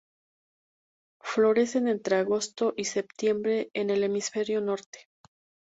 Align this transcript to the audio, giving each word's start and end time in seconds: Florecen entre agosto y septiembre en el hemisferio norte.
Florecen 1.21 1.87
entre 1.87 2.15
agosto 2.15 2.73
y 2.75 2.85
septiembre 2.85 3.69
en 3.75 3.91
el 3.91 4.03
hemisferio 4.03 4.59
norte. 4.59 5.07